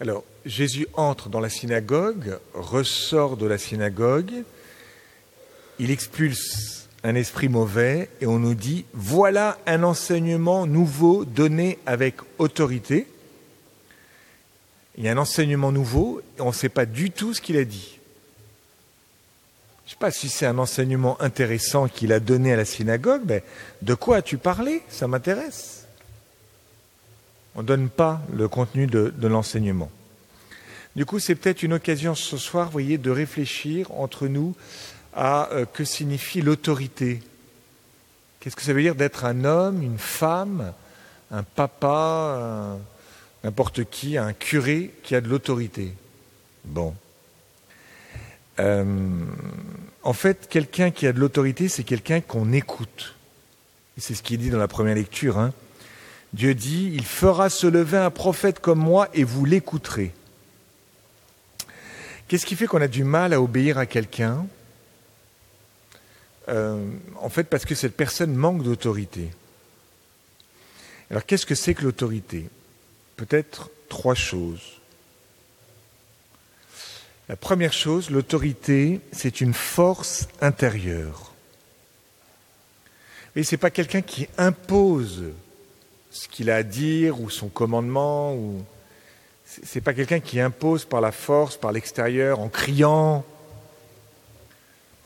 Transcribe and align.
Alors, 0.00 0.24
Jésus 0.44 0.86
entre 0.94 1.28
dans 1.28 1.40
la 1.40 1.48
synagogue, 1.48 2.38
ressort 2.54 3.36
de 3.36 3.46
la 3.46 3.58
synagogue, 3.58 4.32
il 5.78 5.90
expulse 5.90 6.88
un 7.04 7.14
esprit 7.14 7.48
mauvais 7.48 8.08
et 8.20 8.26
on 8.26 8.38
nous 8.38 8.54
dit, 8.54 8.84
voilà 8.92 9.58
un 9.66 9.82
enseignement 9.82 10.66
nouveau 10.66 11.24
donné 11.24 11.78
avec 11.86 12.16
autorité. 12.38 13.06
Il 14.96 15.04
y 15.04 15.08
a 15.08 15.12
un 15.12 15.18
enseignement 15.18 15.72
nouveau 15.72 16.20
et 16.38 16.42
on 16.42 16.48
ne 16.48 16.52
sait 16.52 16.68
pas 16.68 16.86
du 16.86 17.10
tout 17.10 17.34
ce 17.34 17.40
qu'il 17.40 17.56
a 17.56 17.64
dit. 17.64 17.98
Je 19.84 19.88
ne 19.88 19.90
sais 19.90 19.96
pas 19.98 20.10
si 20.10 20.28
c'est 20.28 20.46
un 20.46 20.58
enseignement 20.58 21.20
intéressant 21.20 21.88
qu'il 21.88 22.12
a 22.12 22.20
donné 22.20 22.52
à 22.52 22.56
la 22.56 22.64
synagogue, 22.64 23.22
mais 23.26 23.42
de 23.82 23.94
quoi 23.94 24.18
as-tu 24.18 24.38
parlé? 24.38 24.82
Ça 24.88 25.08
m'intéresse. 25.08 25.81
On 27.54 27.62
ne 27.62 27.66
donne 27.66 27.88
pas 27.88 28.22
le 28.32 28.48
contenu 28.48 28.86
de, 28.86 29.12
l'enseignement. 29.26 29.90
Du 30.96 31.06
coup, 31.06 31.18
c'est 31.18 31.34
peut-être 31.34 31.62
une 31.62 31.74
occasion 31.74 32.14
ce 32.14 32.36
soir, 32.36 32.70
voyez, 32.70 32.98
de 32.98 33.10
réfléchir 33.10 33.90
entre 33.92 34.26
nous 34.26 34.54
à 35.14 35.50
euh, 35.52 35.64
que 35.66 35.84
signifie 35.84 36.40
l'autorité. 36.40 37.22
Qu'est-ce 38.40 38.56
que 38.56 38.62
ça 38.62 38.72
veut 38.72 38.82
dire 38.82 38.94
d'être 38.94 39.24
un 39.24 39.44
homme, 39.44 39.82
une 39.82 39.98
femme, 39.98 40.72
un 41.30 41.42
papa, 41.42 42.78
n'importe 43.44 43.84
qui, 43.84 44.18
un 44.18 44.32
curé 44.32 44.92
qui 45.02 45.14
a 45.14 45.20
de 45.20 45.28
l'autorité? 45.28 45.94
Bon. 46.64 46.94
Euh, 48.58 48.84
en 50.02 50.12
fait, 50.12 50.48
quelqu'un 50.48 50.90
qui 50.90 51.06
a 51.06 51.12
de 51.12 51.20
l'autorité, 51.20 51.68
c'est 51.68 51.84
quelqu'un 51.84 52.20
qu'on 52.20 52.52
écoute. 52.52 53.14
C'est 53.98 54.14
ce 54.14 54.22
qu'il 54.22 54.38
dit 54.38 54.50
dans 54.50 54.58
la 54.58 54.68
première 54.68 54.94
lecture. 54.94 55.38
Hein. 55.38 55.52
Dieu 56.32 56.54
dit, 56.54 56.90
il 56.94 57.04
fera 57.04 57.50
se 57.50 57.66
lever 57.66 57.98
un 57.98 58.10
prophète 58.10 58.58
comme 58.58 58.78
moi 58.78 59.08
et 59.12 59.24
vous 59.24 59.44
l'écouterez. 59.44 60.12
Qu'est-ce 62.26 62.46
qui 62.46 62.56
fait 62.56 62.66
qu'on 62.66 62.80
a 62.80 62.88
du 62.88 63.04
mal 63.04 63.34
à 63.34 63.42
obéir 63.42 63.76
à 63.76 63.84
quelqu'un? 63.84 64.46
Euh, 66.48 66.90
En 67.20 67.28
fait, 67.28 67.44
parce 67.44 67.66
que 67.66 67.74
cette 67.74 67.96
personne 67.96 68.34
manque 68.34 68.62
d'autorité. 68.62 69.30
Alors, 71.10 71.26
qu'est-ce 71.26 71.44
que 71.44 71.54
c'est 71.54 71.74
que 71.74 71.84
l'autorité? 71.84 72.48
Peut-être 73.16 73.70
trois 73.90 74.14
choses. 74.14 74.80
La 77.28 77.36
première 77.36 77.74
chose, 77.74 78.10
l'autorité, 78.10 79.00
c'est 79.12 79.42
une 79.42 79.52
force 79.54 80.26
intérieure. 80.40 81.32
Et 83.36 83.44
ce 83.44 83.54
n'est 83.54 83.58
pas 83.58 83.70
quelqu'un 83.70 84.00
qui 84.02 84.26
impose 84.38 85.24
ce 86.12 86.28
qu'il 86.28 86.50
a 86.50 86.56
à 86.56 86.62
dire 86.62 87.20
ou 87.20 87.30
son 87.30 87.48
commandement. 87.48 88.34
Ou... 88.34 88.62
Ce 89.46 89.60
n'est 89.74 89.82
pas 89.82 89.94
quelqu'un 89.94 90.20
qui 90.20 90.38
impose 90.40 90.84
par 90.84 91.00
la 91.00 91.10
force, 91.10 91.56
par 91.56 91.72
l'extérieur, 91.72 92.38
en 92.38 92.48
criant, 92.48 93.24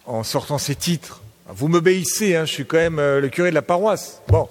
en 0.05 0.23
sortant 0.25 0.59
ses 0.59 0.75
titres. 0.75 1.23
Vous 1.49 1.69
m'obéissez, 1.69 2.35
hein, 2.35 2.45
je 2.45 2.53
suis 2.53 2.67
quand 2.67 2.77
même 2.77 2.99
euh, 2.99 3.21
le 3.21 3.29
curé 3.29 3.51
de 3.51 3.55
la 3.55 3.63
paroisse. 3.63 4.21
Bon, 4.29 4.49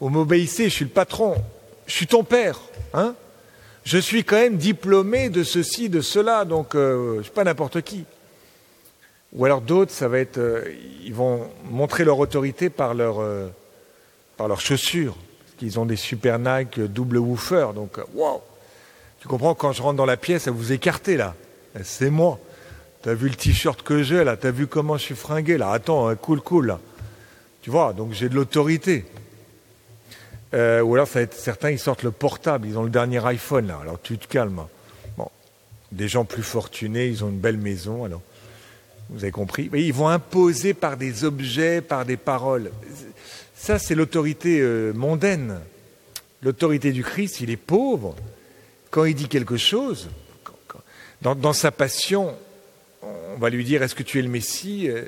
vous 0.00 0.10
m'obéissez, 0.10 0.64
je 0.64 0.74
suis 0.74 0.84
le 0.84 0.90
patron, 0.90 1.36
je 1.86 1.94
suis 1.94 2.06
ton 2.06 2.22
père. 2.22 2.60
Hein 2.92 3.14
je 3.84 3.98
suis 3.98 4.22
quand 4.22 4.36
même 4.36 4.58
diplômé 4.58 5.30
de 5.30 5.42
ceci, 5.42 5.88
de 5.88 6.02
cela, 6.02 6.44
donc 6.44 6.74
euh, 6.74 7.14
je 7.14 7.18
ne 7.18 7.22
suis 7.22 7.32
pas 7.32 7.44
n'importe 7.44 7.80
qui. 7.80 8.04
Ou 9.32 9.46
alors 9.46 9.62
d'autres, 9.62 9.90
ça 9.90 10.08
va 10.08 10.18
être, 10.18 10.36
euh, 10.36 10.70
ils 11.02 11.14
vont 11.14 11.48
montrer 11.64 12.04
leur 12.04 12.18
autorité 12.18 12.68
par, 12.68 12.92
leur, 12.92 13.24
par 14.36 14.48
leurs 14.48 14.60
chaussures, 14.60 15.16
qu'ils 15.56 15.78
ont 15.78 15.86
des 15.86 15.96
super 15.96 16.38
Nike 16.38 16.80
double 16.80 17.18
woofer, 17.18 17.68
donc 17.74 17.98
waouh 18.14 18.40
Tu 19.20 19.28
comprends, 19.28 19.54
quand 19.54 19.72
je 19.72 19.82
rentre 19.82 19.96
dans 19.96 20.06
la 20.06 20.16
pièce, 20.16 20.48
à 20.48 20.50
vous 20.50 20.72
écarter 20.72 21.16
là, 21.16 21.34
c'est 21.82 22.10
moi. 22.10 22.38
T'as 23.02 23.14
vu 23.14 23.28
le 23.28 23.34
t-shirt 23.34 23.82
que 23.82 24.02
j'ai 24.02 24.22
là, 24.24 24.36
t'as 24.36 24.50
vu 24.50 24.66
comment 24.66 24.96
je 24.96 25.02
suis 25.02 25.14
fringué 25.16 25.58
là, 25.58 25.70
attends, 25.70 26.08
hein, 26.08 26.16
cool, 26.16 26.40
cool 26.40 26.66
là. 26.66 26.80
Tu 27.62 27.70
vois, 27.70 27.92
donc 27.92 28.12
j'ai 28.12 28.28
de 28.28 28.34
l'autorité. 28.34 29.04
Euh, 30.54 30.82
ou 30.82 30.94
alors, 30.94 31.06
ça 31.06 31.20
va 31.20 31.22
être, 31.22 31.34
certains, 31.34 31.70
ils 31.70 31.78
sortent 31.78 32.02
le 32.02 32.10
portable, 32.10 32.66
ils 32.66 32.78
ont 32.78 32.82
le 32.82 32.90
dernier 32.90 33.24
iPhone, 33.26 33.68
là. 33.68 33.78
Alors, 33.80 33.98
tu 34.02 34.18
te 34.18 34.26
calmes. 34.26 34.66
Bon, 35.16 35.28
des 35.92 36.08
gens 36.08 36.24
plus 36.24 36.42
fortunés, 36.42 37.06
ils 37.06 37.24
ont 37.24 37.28
une 37.28 37.38
belle 37.38 37.56
maison, 37.56 38.04
alors. 38.04 38.20
Vous 39.10 39.24
avez 39.24 39.32
compris? 39.32 39.68
Mais 39.72 39.82
Ils 39.82 39.92
vont 39.92 40.08
imposer 40.08 40.74
par 40.74 40.96
des 40.96 41.24
objets, 41.24 41.80
par 41.82 42.04
des 42.04 42.16
paroles. 42.16 42.70
Ça, 43.62 43.78
c'est 43.78 43.94
l'autorité 43.94 44.58
euh, 44.58 44.92
mondaine. 44.92 45.60
L'autorité 46.42 46.90
du 46.90 47.04
Christ, 47.04 47.40
il 47.40 47.48
est 47.48 47.56
pauvre. 47.56 48.16
Quand 48.90 49.04
il 49.04 49.14
dit 49.14 49.28
quelque 49.28 49.56
chose, 49.56 50.08
dans, 51.20 51.52
sa 51.52 51.70
passion, 51.70 52.36
on 53.02 53.38
va 53.38 53.50
lui 53.50 53.64
dire 53.64 53.84
Est-ce 53.84 53.94
que 53.94 54.02
tu 54.02 54.18
es 54.18 54.22
le 54.22 54.28
Messie 54.28 54.88
euh, 54.88 55.04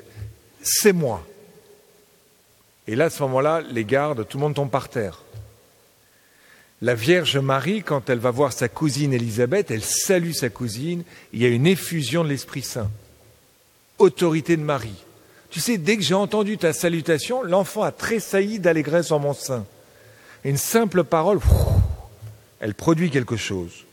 C'est 0.61 0.93
moi. 0.93 1.27
Et 2.87 2.95
là, 2.95 3.05
à 3.05 3.09
ce 3.09 3.21
moment-là, 3.23 3.59
les 3.59 3.83
gardes, 3.83 4.25
tout 4.25 4.37
le 4.37 4.43
monde 4.43 4.55
tombe 4.55 4.71
par 4.71 4.87
terre. 4.87 5.23
La 6.81 6.95
Vierge 6.95 7.37
Marie, 7.37 7.83
quand 7.83 8.09
elle 8.09 8.19
va 8.19 8.31
voir 8.31 8.53
sa 8.53 8.69
cousine 8.69 9.11
Élisabeth, 9.11 9.69
elle 9.69 9.83
salue 9.83 10.31
sa 10.31 10.47
cousine, 10.47 11.03
il 11.33 11.41
y 11.41 11.45
a 11.45 11.49
une 11.49 11.67
effusion 11.67 12.23
de 12.23 12.29
l'Esprit 12.29 12.61
Saint. 12.61 12.89
Autorité 13.97 14.55
de 14.55 14.63
Marie. 14.63 15.04
Tu 15.55 15.61
sais, 15.61 15.77
dès 15.77 15.95
que 15.95 16.03
j'ai 16.03 16.15
entendu 16.15 16.57
ta 16.57 16.73
salutation, 16.73 17.41
l'enfant 17.41 17.83
a 17.83 17.93
tressailli 17.93 18.59
d'allégresse 18.59 19.13
en 19.13 19.19
mon 19.19 19.33
sein. 19.33 19.65
une 20.43 20.57
simple 20.57 21.05
parole, 21.05 21.39
elle 22.59 22.73
produit 22.73 23.09
quelque 23.09 23.37
chose. 23.37 23.85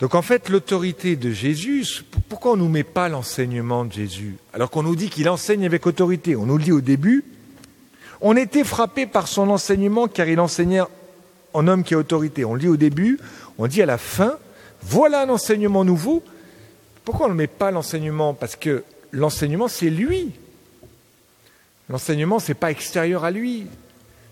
Donc 0.00 0.16
en 0.16 0.22
fait, 0.22 0.48
l'autorité 0.48 1.14
de 1.14 1.30
Jésus, 1.30 2.04
pourquoi 2.28 2.54
on 2.54 2.56
ne 2.56 2.62
nous 2.62 2.68
met 2.68 2.82
pas 2.82 3.08
l'enseignement 3.08 3.84
de 3.84 3.92
Jésus 3.92 4.34
Alors 4.52 4.70
qu'on 4.70 4.82
nous 4.82 4.96
dit 4.96 5.08
qu'il 5.08 5.28
enseigne 5.28 5.64
avec 5.64 5.86
autorité? 5.86 6.34
On 6.34 6.46
nous 6.46 6.58
le 6.58 6.64
dit 6.64 6.72
au 6.72 6.80
début, 6.80 7.22
on 8.20 8.36
était 8.36 8.64
frappé 8.64 9.06
par 9.06 9.28
son 9.28 9.50
enseignement 9.50 10.08
car 10.08 10.26
il 10.26 10.40
enseignait 10.40 10.82
en 11.52 11.68
homme 11.68 11.84
qui 11.84 11.94
a 11.94 11.98
autorité. 11.98 12.44
On 12.44 12.54
le 12.54 12.60
dit 12.60 12.68
au 12.68 12.76
début, 12.76 13.20
on 13.56 13.68
dit 13.68 13.82
à 13.82 13.86
la 13.86 13.98
fin, 13.98 14.36
voilà 14.82 15.20
un 15.20 15.28
enseignement 15.28 15.84
nouveau. 15.84 16.24
Pourquoi 17.04 17.26
on 17.26 17.30
ne 17.30 17.34
met 17.34 17.46
pas 17.46 17.70
l'enseignement? 17.70 18.34
Parce 18.34 18.56
que 18.56 18.82
l'enseignement, 19.12 19.68
c'est 19.68 19.90
lui. 19.90 20.32
L'enseignement, 21.88 22.38
ce 22.38 22.48
n'est 22.48 22.54
pas 22.54 22.70
extérieur 22.70 23.24
à 23.24 23.30
lui. 23.30 23.66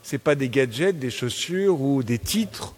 Ce 0.03 0.15
n'est 0.15 0.21
pas 0.21 0.35
des 0.35 0.49
gadgets, 0.49 0.99
des 0.99 1.11
chaussures 1.11 1.81
ou 1.81 2.03
des 2.03 2.19
titres, 2.19 2.75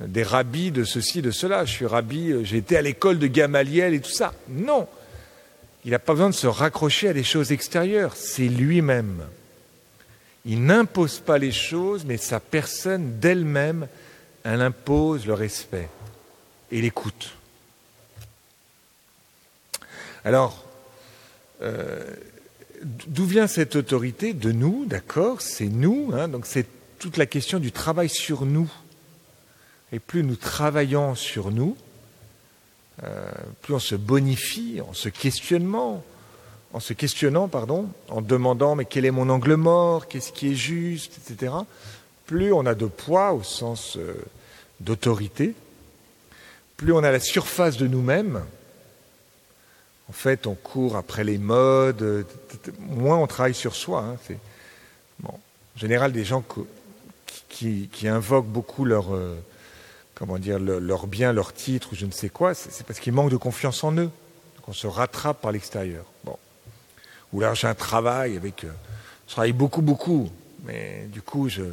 des 0.00 0.22
rabbis 0.22 0.70
de 0.70 0.84
ceci, 0.84 1.22
de 1.22 1.30
cela. 1.30 1.64
Je 1.64 1.72
suis 1.72 1.86
rabbi, 1.86 2.44
j'ai 2.44 2.58
été 2.58 2.76
à 2.76 2.82
l'école 2.82 3.18
de 3.18 3.26
Gamaliel 3.26 3.94
et 3.94 4.00
tout 4.00 4.10
ça. 4.10 4.34
Non. 4.48 4.86
Il 5.84 5.90
n'a 5.92 5.98
pas 5.98 6.12
besoin 6.12 6.30
de 6.30 6.34
se 6.34 6.46
raccrocher 6.46 7.08
à 7.08 7.12
des 7.12 7.24
choses 7.24 7.50
extérieures. 7.50 8.14
C'est 8.14 8.48
lui-même. 8.48 9.24
Il 10.44 10.64
n'impose 10.64 11.18
pas 11.18 11.38
les 11.38 11.52
choses, 11.52 12.04
mais 12.04 12.16
sa 12.16 12.40
personne 12.40 13.18
d'elle-même, 13.18 13.88
elle 14.44 14.62
impose 14.62 15.26
le 15.26 15.34
respect 15.34 15.88
et 16.70 16.80
l'écoute. 16.80 17.34
Alors, 20.24 20.64
euh, 20.64 20.67
d'où 21.60 23.24
vient 23.24 23.46
cette 23.46 23.76
autorité 23.76 24.32
De 24.32 24.52
nous, 24.52 24.84
d'accord 24.86 25.40
C'est 25.40 25.66
nous, 25.66 26.10
hein, 26.14 26.28
donc 26.28 26.46
c'est 26.46 26.66
toute 26.98 27.16
la 27.16 27.26
question 27.26 27.58
du 27.58 27.72
travail 27.72 28.08
sur 28.08 28.44
nous. 28.44 28.70
Et 29.92 29.98
plus 30.00 30.22
nous 30.22 30.36
travaillons 30.36 31.14
sur 31.14 31.50
nous, 31.50 31.76
euh, 33.04 33.30
plus 33.62 33.74
on 33.74 33.78
se 33.78 33.94
bonifie 33.94 34.80
en 34.86 34.92
se 34.92 35.08
questionnement, 35.08 36.04
en 36.72 36.80
se 36.80 36.92
questionnant, 36.92 37.48
pardon, 37.48 37.88
en 38.08 38.20
demandant 38.20 38.74
mais 38.74 38.84
quel 38.84 39.04
est 39.04 39.10
mon 39.10 39.30
angle 39.30 39.54
mort, 39.54 40.08
qu'est-ce 40.08 40.32
qui 40.32 40.52
est 40.52 40.56
juste, 40.56 41.18
etc., 41.18 41.54
plus 42.26 42.52
on 42.52 42.66
a 42.66 42.74
de 42.74 42.84
poids 42.84 43.32
au 43.32 43.42
sens 43.42 43.96
euh, 43.96 44.14
d'autorité, 44.80 45.54
plus 46.76 46.92
on 46.92 46.98
a 46.98 47.10
la 47.10 47.20
surface 47.20 47.78
de 47.78 47.86
nous-mêmes. 47.86 48.44
En 50.08 50.12
fait, 50.12 50.46
on 50.46 50.54
court 50.54 50.96
après 50.96 51.24
les 51.24 51.38
modes, 51.38 52.26
moins 52.78 53.18
on 53.18 53.26
travaille 53.26 53.54
sur 53.54 53.74
soi. 53.74 54.04
Hein. 54.04 54.34
En 55.24 55.38
général, 55.76 56.12
des 56.12 56.24
gens 56.24 56.44
qui, 57.48 57.88
invoquent 58.04 58.46
beaucoup 58.46 58.84
leur, 58.84 59.14
euh, 59.14 59.38
comment 60.14 60.38
dire, 60.38 60.58
bien, 61.06 61.32
leur 61.32 61.52
titre 61.52 61.90
ou 61.92 61.96
je 61.96 62.06
ne 62.06 62.10
sais 62.10 62.30
quoi, 62.30 62.54
c'est 62.54 62.86
parce 62.86 63.00
qu'ils 63.00 63.12
manquent 63.12 63.30
de 63.30 63.36
confiance 63.36 63.84
en 63.84 63.92
eux. 63.92 64.10
Donc 64.56 64.68
on 64.68 64.72
se 64.72 64.86
rattrape 64.86 65.40
par 65.40 65.52
l'extérieur. 65.52 66.04
Bon 66.24 66.36
ou 67.32 67.40
là 67.40 67.54
j'ai 67.54 67.66
un 67.66 67.74
travail 67.74 68.36
avec. 68.36 68.64
Euh, 68.64 68.70
je 69.26 69.32
travaille 69.32 69.52
beaucoup, 69.52 69.82
beaucoup, 69.82 70.30
mais 70.64 71.06
du 71.12 71.20
coup, 71.20 71.50
je, 71.50 71.64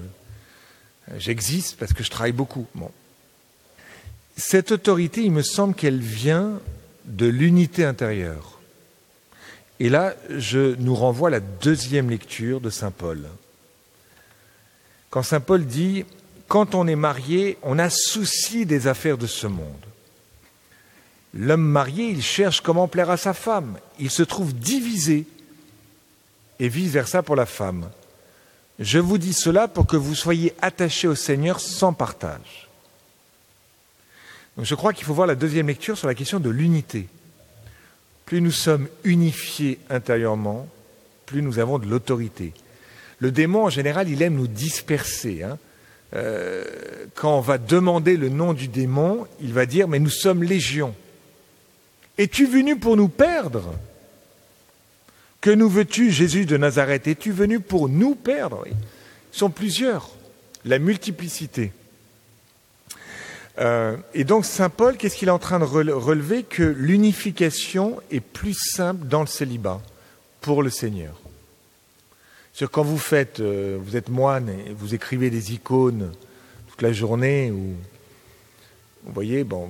j'existe 1.17 1.77
parce 1.77 1.93
que 1.93 2.03
je 2.03 2.09
travaille 2.09 2.33
beaucoup. 2.33 2.67
Bon. 2.75 2.91
Cette 4.35 4.73
autorité, 4.73 5.23
il 5.23 5.31
me 5.31 5.41
semble 5.41 5.73
qu'elle 5.73 6.01
vient 6.01 6.59
de 7.05 7.25
l'unité 7.25 7.85
intérieure. 7.85 8.59
Et 9.79 9.89
là, 9.89 10.15
je 10.29 10.75
nous 10.75 10.95
renvoie 10.95 11.27
à 11.29 11.31
la 11.31 11.39
deuxième 11.39 12.09
lecture 12.09 12.61
de 12.61 12.69
Saint 12.69 12.91
Paul. 12.91 13.27
Quand 15.09 15.23
Saint 15.23 15.41
Paul 15.41 15.65
dit 15.65 16.05
quand 16.47 16.75
on 16.75 16.87
est 16.87 16.95
marié, 16.95 17.57
on 17.63 17.79
a 17.79 17.89
souci 17.89 18.65
des 18.65 18.87
affaires 18.87 19.17
de 19.17 19.27
ce 19.27 19.47
monde. 19.47 19.85
L'homme 21.33 21.65
marié, 21.65 22.09
il 22.09 22.21
cherche 22.21 22.61
comment 22.61 22.87
plaire 22.87 23.09
à 23.09 23.17
sa 23.17 23.33
femme. 23.33 23.77
Il 23.99 24.09
se 24.09 24.23
trouve 24.23 24.53
divisé 24.53 25.25
et 26.59 26.69
vice-versa 26.69 27.23
pour 27.23 27.35
la 27.35 27.45
femme. 27.45 27.89
Je 28.79 28.99
vous 28.99 29.17
dis 29.17 29.33
cela 29.33 29.67
pour 29.67 29.87
que 29.87 29.97
vous 29.97 30.15
soyez 30.15 30.53
attachés 30.61 31.07
au 31.07 31.15
Seigneur 31.15 31.59
sans 31.59 31.93
partage. 31.93 32.64
Donc 34.57 34.65
je 34.65 34.75
crois 34.75 34.93
qu'il 34.93 35.05
faut 35.05 35.13
voir 35.13 35.27
la 35.27 35.35
deuxième 35.35 35.67
lecture 35.67 35.97
sur 35.97 36.07
la 36.07 36.15
question 36.15 36.39
de 36.39 36.49
l'unité. 36.49 37.07
Plus 38.25 38.41
nous 38.41 38.51
sommes 38.51 38.87
unifiés 39.03 39.79
intérieurement, 39.89 40.67
plus 41.25 41.41
nous 41.41 41.59
avons 41.59 41.77
de 41.77 41.87
l'autorité. 41.87 42.53
Le 43.19 43.31
démon, 43.31 43.65
en 43.65 43.69
général, 43.69 44.09
il 44.09 44.21
aime 44.21 44.35
nous 44.35 44.47
disperser. 44.47 45.43
Hein. 45.43 45.57
Euh, 46.13 46.63
quand 47.15 47.37
on 47.37 47.41
va 47.41 47.57
demander 47.57 48.17
le 48.17 48.29
nom 48.29 48.53
du 48.53 48.67
démon, 48.67 49.27
il 49.41 49.53
va 49.53 49.65
dire, 49.65 49.87
mais 49.87 49.99
nous 49.99 50.09
sommes 50.09 50.43
légions. 50.43 50.95
Es-tu 52.17 52.45
venu 52.45 52.77
pour 52.77 52.95
nous 52.95 53.09
perdre? 53.09 53.73
Que 55.41 55.49
nous 55.51 55.69
veux-tu, 55.69 56.11
Jésus 56.11 56.45
de 56.45 56.57
Nazareth? 56.57 57.07
Es-tu 57.07 57.31
venu 57.31 57.59
pour 57.59 57.89
nous 57.89 58.15
perdre? 58.15 58.63
Ils 58.67 59.37
sont 59.37 59.49
plusieurs. 59.49 60.09
La 60.63 60.79
multiplicité. 60.79 61.71
Euh, 63.59 63.95
et 64.13 64.23
donc 64.23 64.45
Saint 64.45 64.69
Paul, 64.69 64.97
qu'est-ce 64.97 65.15
qu'il 65.15 65.29
est 65.29 65.31
en 65.31 65.39
train 65.39 65.59
de 65.59 65.65
relever 65.65 66.43
Que 66.43 66.63
l'unification 66.63 68.01
est 68.11 68.19
plus 68.19 68.53
simple 68.53 69.07
dans 69.07 69.21
le 69.21 69.27
célibat 69.27 69.81
pour 70.41 70.61
le 70.61 70.69
Seigneur? 70.69 71.15
Sur 72.53 72.71
quand 72.71 72.83
vous 72.83 72.97
faites, 72.97 73.39
euh, 73.39 73.77
vous 73.81 73.95
êtes 73.97 74.09
moine 74.09 74.49
et 74.49 74.73
vous 74.73 74.93
écrivez 74.95 75.29
des 75.29 75.53
icônes 75.53 76.11
toute 76.69 76.81
la 76.81 76.93
journée, 76.93 77.51
ou 77.51 77.75
vous 79.03 79.13
voyez, 79.13 79.43
bon, 79.43 79.69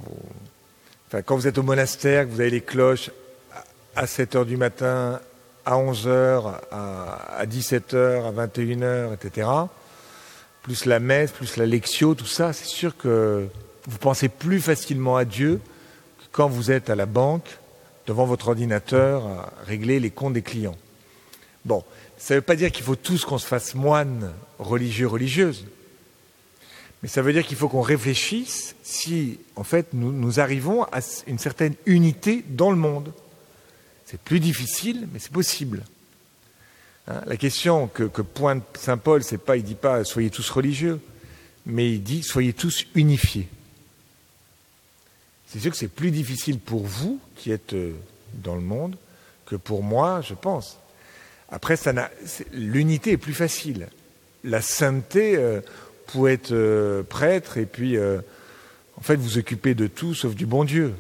quand 1.25 1.35
vous 1.35 1.47
êtes 1.47 1.57
au 1.57 1.63
monastère, 1.63 2.25
que 2.25 2.31
vous 2.31 2.41
avez 2.41 2.49
les 2.49 2.61
cloches 2.61 3.11
à 3.95 4.07
7 4.07 4.35
heures 4.35 4.45
du 4.45 4.57
matin, 4.57 5.19
à 5.65 5.77
11 5.77 6.07
heures, 6.07 6.61
à, 6.71 7.45
17 7.45 7.93
heures, 7.93 8.25
à 8.25 8.31
21 8.31 8.81
heures, 8.81 9.13
etc. 9.13 9.47
Plus 10.61 10.85
la 10.85 10.99
messe, 10.99 11.31
plus 11.31 11.57
la 11.57 11.65
lectio, 11.65 12.15
tout 12.15 12.25
ça, 12.25 12.53
c'est 12.53 12.65
sûr 12.65 12.97
que 12.97 13.47
vous 13.87 13.97
pensez 13.97 14.29
plus 14.29 14.61
facilement 14.61 15.17
à 15.17 15.25
Dieu 15.25 15.59
que 16.19 16.25
quand 16.31 16.47
vous 16.47 16.71
êtes 16.71 16.89
à 16.89 16.95
la 16.95 17.05
banque 17.05 17.59
devant 18.07 18.25
votre 18.25 18.49
ordinateur 18.49 19.25
à 19.25 19.53
régler 19.65 19.99
les 19.99 20.11
comptes 20.11 20.33
des 20.33 20.41
clients. 20.41 20.77
Bon, 21.65 21.83
ça 22.17 22.33
ne 22.33 22.39
veut 22.39 22.43
pas 22.45 22.55
dire 22.55 22.71
qu'il 22.71 22.85
faut 22.85 22.95
tous 22.95 23.25
qu'on 23.25 23.37
se 23.37 23.47
fasse 23.47 23.75
moine 23.75 24.31
religieux, 24.59 25.07
religieuse. 25.07 25.65
Mais 27.01 27.09
ça 27.09 27.21
veut 27.21 27.33
dire 27.33 27.45
qu'il 27.45 27.57
faut 27.57 27.69
qu'on 27.69 27.81
réfléchisse 27.81 28.75
si, 28.83 29.39
en 29.55 29.63
fait, 29.63 29.87
nous, 29.93 30.39
arrivons 30.39 30.83
à 30.85 30.99
une 31.27 31.39
certaine 31.39 31.75
unité 31.85 32.43
dans 32.47 32.71
le 32.71 32.77
monde. 32.77 33.13
C'est 34.05 34.19
plus 34.19 34.39
difficile, 34.39 35.07
mais 35.11 35.19
c'est 35.19 35.31
possible. 35.31 35.83
Hein, 37.07 37.21
la 37.25 37.37
question 37.37 37.87
que, 37.87 38.03
que 38.03 38.21
pointe 38.21 38.63
Saint 38.79 38.97
Paul, 38.97 39.23
c'est 39.23 39.37
pas, 39.37 39.57
il 39.57 39.63
dit 39.63 39.75
pas 39.75 40.03
soyez 40.03 40.29
tous 40.29 40.49
religieux, 40.49 40.99
mais 41.65 41.91
il 41.91 42.01
dit 42.01 42.23
soyez 42.23 42.53
tous 42.53 42.85
unifiés. 42.95 43.47
C'est 45.55 45.61
sûr 45.61 45.71
que 45.71 45.77
c'est 45.77 45.87
plus 45.87 46.11
difficile 46.11 46.59
pour 46.59 46.83
vous 46.83 47.17
qui 47.37 47.49
êtes 47.49 47.71
euh, 47.71 47.93
dans 48.33 48.55
le 48.55 48.61
monde 48.61 48.97
que 49.45 49.55
pour 49.55 49.83
moi, 49.83 50.19
je 50.19 50.33
pense. 50.33 50.77
Après, 51.49 51.77
l'unité 52.51 53.13
est 53.13 53.17
plus 53.17 53.33
facile. 53.33 53.87
La 54.43 54.59
sainteté, 54.59 55.37
euh, 55.37 55.61
pour 56.07 56.27
être 56.27 56.51
euh, 56.51 57.03
prêtre 57.03 57.57
et 57.57 57.65
puis, 57.65 57.97
en 57.97 59.01
fait, 59.01 59.15
vous 59.15 59.37
occupez 59.37 59.75
de 59.75 59.87
tout 59.87 60.13
sauf 60.13 60.35
du 60.35 60.45
bon 60.45 60.65
Dieu. 60.65 60.93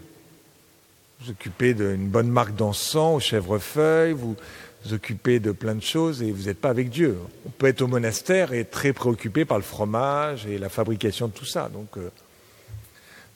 Vous 1.19 1.31
occupez 1.31 1.73
d'une 1.73 2.07
bonne 2.07 2.29
marque 2.29 2.55
d'encens 2.55 3.17
au 3.17 3.19
chèvrefeuille, 3.19 4.13
vous 4.13 4.37
vous 4.85 4.93
occupez 4.93 5.41
de 5.41 5.51
plein 5.51 5.75
de 5.75 5.83
choses 5.83 6.23
et 6.23 6.31
vous 6.31 6.43
n'êtes 6.43 6.61
pas 6.61 6.69
avec 6.69 6.89
Dieu. 6.89 7.17
On 7.45 7.49
peut 7.49 7.67
être 7.67 7.81
au 7.81 7.87
monastère 7.87 8.53
et 8.53 8.61
être 8.61 8.71
très 8.71 8.93
préoccupé 8.93 9.43
par 9.43 9.57
le 9.57 9.65
fromage 9.65 10.45
et 10.45 10.57
la 10.57 10.69
fabrication 10.69 11.27
de 11.27 11.33
tout 11.33 11.43
ça. 11.43 11.67
Donc, 11.67 11.97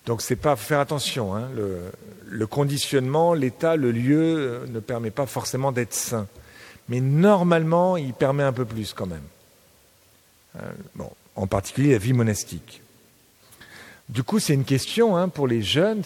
donc 0.10 0.24
c'est 0.24 0.36
pas 0.36 0.56
faire 0.56 0.80
attention. 0.80 1.36
Hein. 1.36 1.50
Le, 2.26 2.48
conditionnement, 2.48 3.36
l'état, 3.36 3.76
le 3.76 3.92
lieu 3.92 4.38
euh, 4.40 4.66
ne 4.66 4.80
permet 4.80 5.12
pas 5.12 5.28
forcément 5.28 5.72
d'être 5.72 5.94
sain. 5.94 6.26
Mais 6.88 7.00
normalement, 7.00 7.96
il 7.96 8.14
permet 8.14 8.42
un 8.42 8.52
peu 8.52 8.66
plus 8.66 8.92
quand 8.94 9.06
même. 9.06 9.22
Euh, 10.56 11.04
en 11.36 11.46
particulier 11.46 11.92
la 11.92 12.00
vie 12.00 12.14
monastique. 12.14 12.82
Du 14.10 14.24
coup, 14.24 14.40
c'est 14.40 14.56
une 14.56 14.66
question 14.66 15.16
hein, 15.16 15.30
pour 15.30 15.48
les 15.48 15.62
jeunes, 15.62 16.02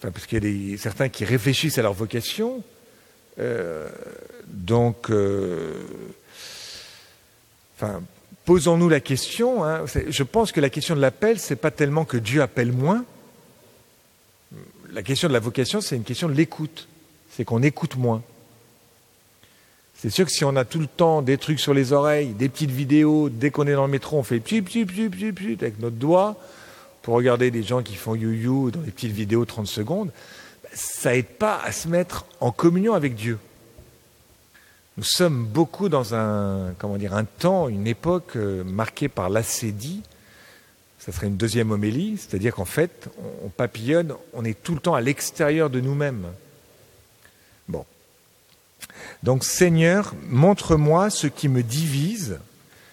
parce 0.00 0.26
qu'il 0.26 0.70
y 0.72 0.74
a 0.74 0.76
certains 0.76 1.08
qui 1.08 1.24
réfléchissent 1.24 1.78
à 1.78 1.82
leur 1.82 1.94
vocation. 1.94 2.64
Euh, 3.38 3.88
donc, 4.48 5.08
posons-nous 8.44 8.88
la 8.88 8.98
question. 8.98 9.64
Hein, 9.64 9.84
je 10.08 10.22
pense 10.24 10.50
que 10.50 10.60
la 10.60 10.68
question 10.68 10.96
de 10.96 11.00
l'appel, 11.00 11.38
c'est 11.38 11.54
pas 11.54 11.70
tellement 11.70 12.04
que 12.04 12.16
Dieu 12.16 12.42
appelle 12.42 12.72
moins, 12.72 13.04
la 14.92 15.02
question 15.02 15.28
de 15.28 15.32
la 15.32 15.40
vocation, 15.40 15.80
c'est 15.80 15.96
une 15.96 16.04
question 16.04 16.28
de 16.28 16.34
l'écoute. 16.34 16.88
C'est 17.30 17.44
qu'on 17.44 17.62
écoute 17.62 17.96
moins. 17.96 18.22
C'est 19.94 20.10
sûr 20.10 20.24
que 20.24 20.32
si 20.32 20.44
on 20.44 20.56
a 20.56 20.64
tout 20.64 20.78
le 20.78 20.86
temps 20.86 21.20
des 21.20 21.36
trucs 21.36 21.60
sur 21.60 21.74
les 21.74 21.92
oreilles, 21.92 22.28
des 22.28 22.48
petites 22.48 22.70
vidéos, 22.70 23.28
dès 23.28 23.50
qu'on 23.50 23.66
est 23.66 23.74
dans 23.74 23.84
le 23.84 23.90
métro, 23.90 24.18
on 24.18 24.22
fait 24.22 24.40
pchit, 24.40 24.62
pchit, 24.62 24.86
pchit, 24.86 25.08
pchit, 25.08 25.58
avec 25.60 25.78
notre 25.78 25.96
doigt 25.96 26.36
pour 27.02 27.14
regarder 27.14 27.50
des 27.50 27.62
gens 27.62 27.82
qui 27.82 27.96
font 27.96 28.14
you-you 28.14 28.70
dans 28.70 28.80
des 28.80 28.90
petites 28.90 29.12
vidéos 29.12 29.44
30 29.44 29.66
secondes, 29.66 30.10
ça 30.72 31.14
aide 31.14 31.26
pas 31.26 31.60
à 31.62 31.72
se 31.72 31.88
mettre 31.88 32.24
en 32.40 32.50
communion 32.50 32.94
avec 32.94 33.14
Dieu. 33.14 33.38
Nous 34.96 35.04
sommes 35.04 35.44
beaucoup 35.44 35.88
dans 35.88 36.14
un, 36.14 36.72
comment 36.78 36.96
dire, 36.96 37.14
un 37.14 37.24
temps, 37.24 37.68
une 37.68 37.86
époque 37.86 38.36
euh, 38.36 38.64
marquée 38.64 39.08
par 39.08 39.30
l'assédie, 39.30 40.02
ça 41.10 41.16
serait 41.16 41.26
une 41.26 41.36
deuxième 41.36 41.72
homélie, 41.72 42.18
c'est-à-dire 42.18 42.54
qu'en 42.54 42.64
fait, 42.64 43.08
on, 43.42 43.48
papillonne, 43.48 44.14
on 44.32 44.44
est 44.44 44.62
tout 44.62 44.74
le 44.74 44.80
temps 44.80 44.94
à 44.94 45.00
l'extérieur 45.00 45.68
de 45.68 45.80
nous-mêmes. 45.80 46.26
Bon. 47.66 47.84
Donc 49.24 49.42
Seigneur, 49.42 50.14
montre-moi 50.28 51.10
ce 51.10 51.26
qui 51.26 51.48
me 51.48 51.64
divise, 51.64 52.38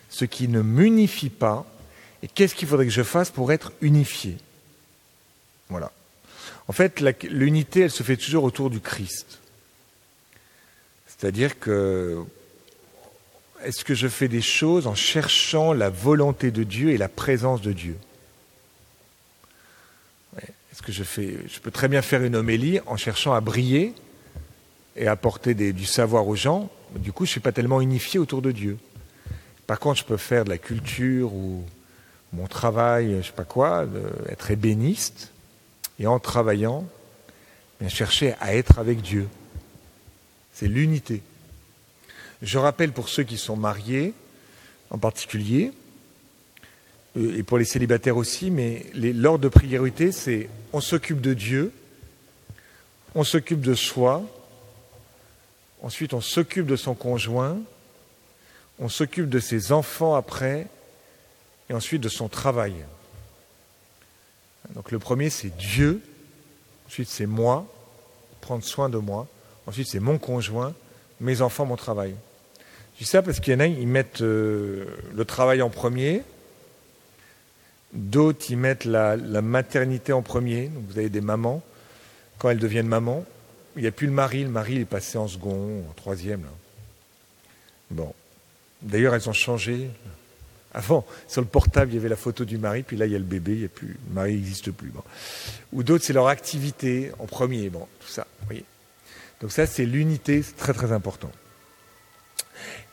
ce 0.09 0.25
qui 0.25 0.47
ne 0.47 0.63
m'unifie 0.63 1.29
pas, 1.29 1.67
et 2.23 2.27
qu'est-ce 2.27 2.55
qu'il 2.55 2.67
faudrait 2.67 2.87
que 2.87 2.91
je 2.91 3.03
fasse 3.03 3.29
pour 3.29 3.51
être 3.51 3.71
unifié? 3.81 4.37
Voilà. 5.69 5.91
En 6.67 6.73
fait, 6.73 6.99
l'unité, 7.29 7.81
elle 7.81 7.91
se 7.91 8.01
fait 8.01 8.17
toujours 8.17 8.45
autour 8.45 8.71
du 8.71 8.79
Christ. 8.79 9.37
C'est-à-dire 11.05 11.59
que 11.59 12.23
est-ce 13.63 13.85
que 13.85 13.93
je 13.93 14.07
fais 14.07 14.27
des 14.27 14.41
choses 14.41 14.87
en 14.87 14.95
cherchant 14.95 15.71
la 15.73 15.91
volonté 15.91 16.49
de 16.49 16.63
Dieu 16.63 16.89
et 16.89 16.97
la 16.97 17.09
présence 17.09 17.61
de 17.61 17.73
Dieu? 17.73 17.95
Est-ce 20.77 20.85
que 20.85 20.91
je 20.91 21.03
fais 21.03 21.39
Je 21.47 21.59
peux 21.59 21.71
très 21.71 21.87
bien 21.87 22.03
faire 22.03 22.21
une 22.21 22.35
homélie 22.35 22.79
en 22.85 22.97
cherchant 22.97 23.33
à 23.33 23.41
briller 23.41 23.95
et 24.95 25.07
apporter 25.07 25.55
du 25.55 25.85
savoir 25.87 26.27
aux 26.27 26.35
gens. 26.35 26.69
Du 26.97 27.11
coup, 27.11 27.25
je 27.25 27.29
ne 27.29 27.31
suis 27.31 27.39
pas 27.39 27.51
tellement 27.51 27.81
unifié 27.81 28.19
autour 28.19 28.43
de 28.43 28.51
Dieu. 28.51 28.77
Par 29.65 29.79
contre, 29.79 30.01
je 30.01 30.05
peux 30.05 30.17
faire 30.17 30.45
de 30.45 30.51
la 30.51 30.59
culture 30.59 31.33
ou 31.33 31.63
mon 32.31 32.45
travail, 32.45 33.09
je 33.09 33.15
ne 33.15 33.21
sais 33.23 33.31
pas 33.31 33.43
quoi, 33.43 33.87
être 34.29 34.51
ébéniste 34.51 35.31
et 35.99 36.05
en 36.05 36.19
travaillant, 36.19 36.87
chercher 37.87 38.35
à 38.39 38.55
être 38.55 38.77
avec 38.77 39.01
Dieu. 39.01 39.27
C'est 40.53 40.67
l'unité. 40.67 41.23
Je 42.43 42.59
rappelle 42.59 42.91
pour 42.91 43.09
ceux 43.09 43.23
qui 43.23 43.39
sont 43.39 43.57
mariés, 43.57 44.13
en 44.91 44.99
particulier, 44.99 45.71
et 47.17 47.43
pour 47.43 47.57
les 47.57 47.65
célibataires 47.65 48.17
aussi, 48.17 48.51
mais 48.51 48.85
l'ordre 48.93 49.39
de 49.39 49.49
priorité, 49.49 50.11
c'est 50.11 50.49
on 50.73 50.81
s'occupe 50.81 51.21
de 51.21 51.33
Dieu, 51.33 51.71
on 53.15 53.23
s'occupe 53.23 53.61
de 53.61 53.73
soi, 53.73 54.23
ensuite 55.81 56.13
on 56.13 56.21
s'occupe 56.21 56.67
de 56.67 56.75
son 56.75 56.93
conjoint, 56.93 57.57
on 58.79 58.89
s'occupe 58.89 59.29
de 59.29 59.39
ses 59.39 59.71
enfants 59.71 60.15
après, 60.15 60.67
et 61.69 61.73
ensuite 61.73 62.01
de 62.01 62.09
son 62.09 62.27
travail. 62.29 62.73
Donc 64.75 64.91
le 64.91 64.99
premier, 64.99 65.29
c'est 65.29 65.55
Dieu, 65.55 66.01
ensuite 66.87 67.09
c'est 67.09 67.25
moi, 67.25 67.65
prendre 68.41 68.63
soin 68.63 68.89
de 68.89 68.97
moi, 68.97 69.27
ensuite 69.65 69.87
c'est 69.87 69.99
mon 69.99 70.17
conjoint, 70.17 70.73
mes 71.19 71.41
enfants, 71.41 71.65
mon 71.65 71.75
travail. 71.75 72.13
Je 72.93 72.99
dis 72.99 73.09
ça 73.09 73.21
parce 73.21 73.39
qu'il 73.39 73.53
y 73.53 73.55
en 73.55 73.59
a, 73.59 73.67
ils 73.67 73.87
mettent 73.87 74.21
euh, 74.21 74.85
le 75.13 75.25
travail 75.25 75.61
en 75.61 75.69
premier, 75.69 76.23
d'autres, 77.93 78.45
ils 78.49 78.57
mettent 78.57 78.85
la, 78.85 79.15
maternité 79.41 80.13
en 80.13 80.21
premier. 80.21 80.71
Vous 80.89 80.97
avez 80.97 81.09
des 81.09 81.21
mamans, 81.21 81.61
quand 82.37 82.49
elles 82.49 82.59
deviennent 82.59 82.87
mamans, 82.87 83.25
il 83.75 83.81
n'y 83.81 83.87
a 83.87 83.91
plus 83.91 84.07
le 84.07 84.13
mari, 84.13 84.43
le 84.43 84.49
mari 84.49 84.79
est 84.79 84.85
passé 84.85 85.17
en 85.17 85.27
second, 85.27 85.83
en 85.89 85.93
troisième. 85.93 86.45
Bon. 87.91 88.13
D'ailleurs, 88.81 89.15
elles 89.15 89.29
ont 89.29 89.33
changé. 89.33 89.89
Avant, 90.73 91.05
sur 91.27 91.41
le 91.41 91.47
portable, 91.47 91.91
il 91.91 91.95
y 91.95 91.97
avait 91.97 92.09
la 92.09 92.15
photo 92.15 92.45
du 92.45 92.57
mari, 92.57 92.83
puis 92.83 92.97
là, 92.97 93.05
il 93.05 93.11
y 93.11 93.15
a 93.15 93.19
le 93.19 93.23
bébé, 93.23 93.53
il 93.53 93.61
y 93.61 93.65
a 93.65 93.69
plus, 93.69 93.97
le 94.09 94.13
mari 94.13 94.35
n'existe 94.35 94.71
plus. 94.71 94.91
Ou 95.73 95.83
d'autres, 95.83 96.03
c'est 96.03 96.13
leur 96.13 96.27
activité 96.27 97.11
en 97.19 97.25
premier, 97.25 97.69
bon, 97.69 97.87
tout 97.99 98.07
ça. 98.07 98.27
Voyez. 98.45 98.65
Donc 99.41 99.51
ça, 99.51 99.65
c'est 99.65 99.85
l'unité, 99.85 100.43
c'est 100.43 100.57
très 100.57 100.73
très 100.73 100.91
important. 100.91 101.31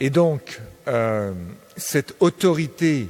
Et 0.00 0.10
donc, 0.10 0.60
euh, 0.88 1.32
cette 1.76 2.14
autorité 2.20 3.08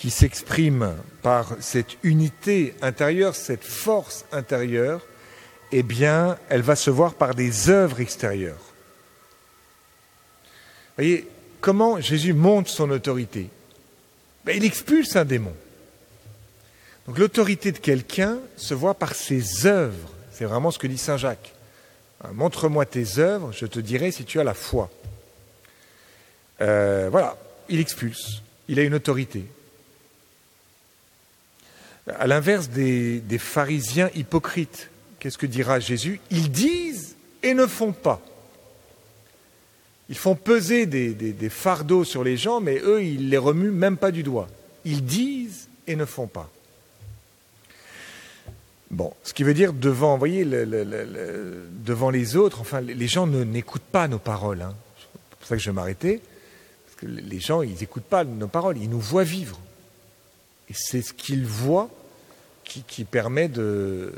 qui 0.00 0.08
s'exprime 0.08 0.96
par 1.20 1.56
cette 1.60 1.98
unité 2.02 2.74
intérieure, 2.80 3.34
cette 3.34 3.64
force 3.64 4.24
intérieure, 4.32 5.02
eh 5.72 5.82
bien, 5.82 6.38
elle 6.48 6.62
va 6.62 6.74
se 6.74 6.88
voir 6.88 7.12
par 7.12 7.34
des 7.34 7.68
œuvres 7.68 8.00
extérieures. 8.00 8.64
Vous 10.42 11.04
voyez, 11.04 11.28
comment 11.60 12.00
Jésus 12.00 12.32
montre 12.32 12.70
son 12.70 12.90
autorité? 12.90 13.50
Ben, 14.46 14.56
Il 14.56 14.64
expulse 14.64 15.16
un 15.16 15.26
démon. 15.26 15.52
Donc 17.06 17.18
l'autorité 17.18 17.70
de 17.70 17.78
quelqu'un 17.78 18.38
se 18.56 18.72
voit 18.72 18.94
par 18.94 19.14
ses 19.14 19.66
œuvres. 19.66 20.14
C'est 20.32 20.46
vraiment 20.46 20.70
ce 20.70 20.78
que 20.78 20.86
dit 20.86 20.96
Saint 20.96 21.18
Jacques. 21.18 21.52
Hein, 22.24 22.30
montre-moi 22.32 22.86
tes 22.86 23.18
œuvres, 23.18 23.52
je 23.52 23.66
te 23.66 23.80
dirai 23.80 24.12
si 24.12 24.24
tu 24.24 24.40
as 24.40 24.44
la 24.44 24.54
foi. 24.54 24.90
Euh, 26.62 27.08
voilà, 27.10 27.36
il 27.68 27.80
expulse, 27.80 28.42
il 28.66 28.78
a 28.78 28.82
une 28.82 28.94
autorité. 28.94 29.44
À 32.18 32.26
l'inverse 32.26 32.68
des, 32.68 33.22
pharisiens 33.38 34.10
hypocrites, 34.14 34.90
qu'est-ce 35.18 35.38
que 35.38 35.46
dira 35.46 35.80
Jésus? 35.80 36.20
Ils 36.30 36.50
disent 36.50 37.16
et 37.42 37.54
ne 37.54 37.66
font 37.66 37.92
pas. 37.92 38.20
Ils 40.08 40.16
font 40.16 40.34
peser 40.34 40.86
des, 40.86 41.48
fardeaux 41.50 42.04
sur 42.04 42.24
les 42.24 42.36
gens, 42.36 42.60
mais 42.60 42.80
eux, 42.82 43.02
ils 43.02 43.28
les 43.28 43.38
remuent 43.38 43.70
même 43.70 43.96
pas 43.96 44.10
du 44.10 44.22
doigt. 44.22 44.48
Ils 44.84 45.04
disent 45.04 45.68
et 45.86 45.96
ne 45.96 46.04
font 46.04 46.26
pas. 46.26 46.50
Bon, 48.90 49.12
ce 49.22 49.32
qui 49.32 49.44
veut 49.44 49.54
dire 49.54 49.72
devant, 49.72 50.18
devant 50.18 52.10
les 52.10 52.36
autres, 52.36 52.60
enfin, 52.60 52.80
les 52.80 53.06
gens 53.06 53.26
n'écoutent 53.26 53.82
pas 53.82 54.08
nos 54.08 54.18
paroles. 54.18 54.62
Hein. 54.62 54.74
C'est 54.98 55.38
pour 55.38 55.46
ça 55.46 55.56
que 55.56 55.62
je 55.62 55.70
vais 55.70 55.74
m'arrêter. 55.74 56.20
Parce 56.86 56.96
que 56.96 57.06
les 57.06 57.38
gens, 57.38 57.62
ils 57.62 57.76
n'écoutent 57.78 58.02
pas 58.02 58.24
nos 58.24 58.48
paroles, 58.48 58.78
ils 58.78 58.90
nous 58.90 59.00
voient 59.00 59.22
vivre. 59.22 59.60
Et 60.68 60.74
c'est 60.74 61.02
ce 61.02 61.12
qu'ils 61.12 61.46
voient 61.46 61.88
qui, 62.86 63.04
permet 63.04 63.48
de. 63.48 64.12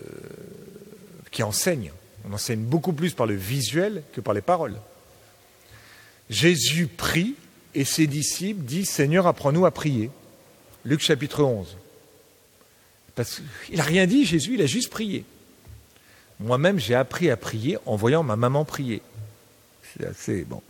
qui 1.30 1.42
enseigne. 1.42 1.92
On 2.28 2.32
enseigne 2.32 2.60
beaucoup 2.60 2.92
plus 2.92 3.14
par 3.14 3.26
le 3.26 3.34
visuel 3.34 4.02
que 4.12 4.20
par 4.20 4.34
les 4.34 4.40
paroles. 4.40 4.76
Jésus 6.30 6.86
prie 6.86 7.34
et 7.74 7.84
ses 7.84 8.06
disciples 8.06 8.62
disent 8.62 8.90
Seigneur, 8.90 9.26
apprends-nous 9.26 9.66
à 9.66 9.70
prier. 9.70 10.10
Luc 10.84 11.00
chapitre 11.00 11.42
11. 11.42 11.76
Parce 13.14 13.42
qu'il 13.66 13.76
n'a 13.76 13.82
rien 13.82 14.06
dit, 14.06 14.24
Jésus, 14.24 14.54
il 14.54 14.62
a 14.62 14.66
juste 14.66 14.90
prié. 14.90 15.24
Moi-même, 16.40 16.78
j'ai 16.78 16.94
appris 16.94 17.30
à 17.30 17.36
prier 17.36 17.78
en 17.86 17.96
voyant 17.96 18.22
ma 18.22 18.36
maman 18.36 18.64
prier. 18.64 19.02
C'est 19.82 20.06
assez 20.06 20.44
bon. 20.44 20.62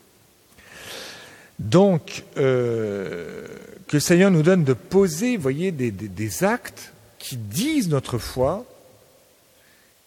Donc, 1.59 2.25
euh, 2.37 3.47
que 3.87 3.97
le 3.97 4.01
Seigneur 4.01 4.31
nous 4.31 4.43
donne 4.43 4.65
de 4.65 4.73
poser, 4.73 5.37
voyez, 5.37 5.71
des, 5.71 6.45
actes 6.45 6.92
qui 7.23 7.37
disent 7.37 7.88
notre 7.88 8.19
foi, 8.19 8.67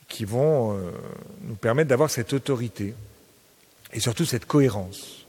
qui 0.09 0.25
vont 0.25 0.77
euh, 0.77 0.91
nous 1.43 1.55
permettre 1.55 1.87
d'avoir 1.87 2.09
cette 2.09 2.33
autorité 2.33 2.93
et 3.93 4.01
surtout 4.01 4.25
cette 4.25 4.45
cohérence. 4.45 5.25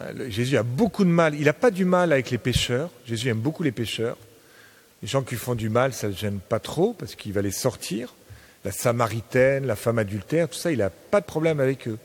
Euh, 0.00 0.28
Jésus 0.28 0.56
a 0.56 0.64
beaucoup 0.64 1.04
de 1.04 1.10
mal, 1.10 1.36
il 1.36 1.44
n'a 1.44 1.52
pas 1.52 1.70
du 1.70 1.84
mal 1.84 2.10
avec 2.10 2.32
les 2.32 2.38
pécheurs, 2.38 2.90
Jésus 3.06 3.28
aime 3.28 3.38
beaucoup 3.38 3.62
les 3.62 3.70
pécheurs, 3.70 4.16
les 5.00 5.06
gens 5.06 5.22
qui 5.22 5.36
font 5.36 5.54
du 5.54 5.68
mal, 5.68 5.92
ça 5.92 6.08
ne 6.08 6.12
gêne 6.12 6.40
pas 6.40 6.58
trop 6.58 6.92
parce 6.92 7.14
qu'il 7.14 7.32
va 7.32 7.40
les 7.40 7.52
sortir. 7.52 8.16
La 8.64 8.72
samaritaine, 8.72 9.64
la 9.64 9.76
femme 9.76 10.00
adultère, 10.00 10.48
tout 10.48 10.58
ça, 10.58 10.72
il 10.72 10.78
n'a 10.78 10.90
pas 10.90 11.20
de 11.20 11.26
problème 11.26 11.60
avec 11.60 11.86
eux. 11.86 11.98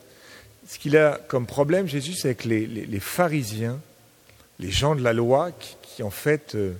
Ce 0.68 0.78
qu'il 0.78 0.96
a 0.96 1.20
comme 1.28 1.48
problème, 1.48 1.88
Jésus, 1.88 2.14
c'est 2.14 2.28
avec 2.28 2.46
les, 2.46 3.00
pharisiens, 3.00 3.80
les 4.60 4.70
gens 4.70 4.94
de 4.94 5.02
la 5.02 5.14
loi 5.14 5.50
qui, 5.82 6.04
en 6.04 6.12
fait 6.12 6.54
euh, 6.54 6.74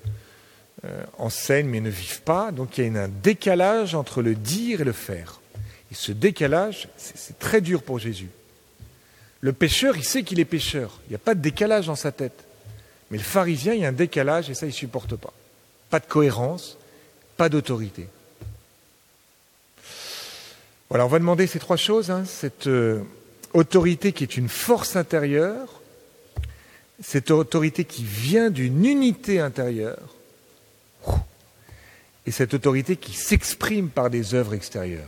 enseignent 1.18 1.68
mais 1.68 1.80
ne 1.80 1.90
vivent 1.90 2.22
pas. 2.22 2.52
Donc 2.52 2.78
il 2.78 2.94
y 2.94 2.98
a 2.98 3.04
un 3.04 3.08
décalage 3.08 3.96
entre 3.96 4.22
le 4.22 4.36
dire 4.36 4.82
et 4.82 4.86
le 4.86 4.92
faire. 4.92 5.40
Et 5.92 5.96
ce 5.96 6.12
décalage, 6.12 6.88
c'est 6.98 7.38
très 7.40 7.62
dur 7.62 7.84
pour 7.84 8.00
Jésus. 8.00 8.30
Le 9.42 9.54
pécheur, 9.54 9.96
il 9.98 10.04
sait 10.04 10.24
qu'il 10.24 10.40
est 10.40 10.46
pécheur. 10.46 11.00
Il 11.08 11.12
n'y 11.12 11.16
a 11.16 11.20
pas 11.20 11.36
de 11.36 11.42
décalage 11.42 11.88
dans 11.88 11.96
sa 11.96 12.12
tête. 12.12 12.46
Mais 13.12 13.18
le 13.18 13.24
pharisien, 13.24 13.74
il 13.74 13.82
y 13.82 13.86
a 13.86 13.90
un 13.90 13.92
décalage 13.92 14.50
et 14.50 14.54
ça, 14.54 14.66
il 14.66 14.70
ne 14.70 14.74
supporte 14.74 15.16
pas 15.16 15.34
pas 15.94 16.00
de 16.00 16.08
cohérence, 16.08 16.80
pas 17.38 17.50
d'autorité. 17.50 18.08
Voilà, 20.90 21.06
on 21.06 21.08
va 21.08 21.20
demander 21.20 21.46
ces 21.46 21.60
trois 21.60 21.78
choses, 21.78 22.10
hein. 22.10 22.24
cette 22.26 22.66
euh, 22.66 23.04
autorité 23.54 24.12
qui 24.12 24.24
est 24.24 24.36
une 24.36 24.50
force 24.50 24.96
intérieure, 24.96 25.84
cette 27.00 27.30
autorité 27.30 27.86
qui 27.86 28.04
vient 28.04 28.50
d'une 28.50 28.84
unité 28.86 29.40
intérieure, 29.40 30.16
et 32.26 32.32
cette 32.32 32.54
autorité 32.54 32.96
qui 32.96 33.14
s'exprime 33.14 33.90
par 33.90 34.10
des 34.10 34.34
œuvres 34.34 34.54
extérieures. 34.54 35.04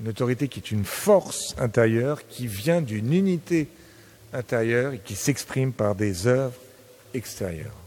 Une 0.00 0.08
autorité 0.08 0.48
qui 0.48 0.58
est 0.58 0.70
une 0.70 0.84
force 0.84 1.54
intérieure, 1.58 2.26
qui 2.28 2.46
vient 2.46 2.82
d'une 2.82 3.12
unité 3.12 3.68
intérieure 4.32 4.94
et 4.94 4.98
qui 4.98 5.14
s'exprime 5.14 5.72
par 5.72 5.94
des 5.94 6.26
œuvres 6.26 6.58
extérieures. 7.14 7.81